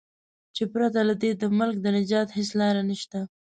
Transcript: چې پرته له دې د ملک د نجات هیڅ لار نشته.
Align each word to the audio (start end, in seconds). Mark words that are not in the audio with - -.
چې 0.55 0.63
پرته 0.73 0.99
له 1.09 1.13
دې 1.21 1.31
د 1.41 1.43
ملک 1.59 1.75
د 1.81 1.87
نجات 1.97 2.27
هیڅ 2.37 2.49
لار 2.59 2.75
نشته. 2.89 3.19